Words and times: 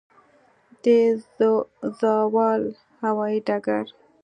د 0.83 0.85
زاول 1.99 2.63
هوايي 3.03 3.39
ډګر 3.47 3.85